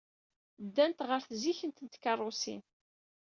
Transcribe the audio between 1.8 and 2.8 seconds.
n tkeṛṛusin.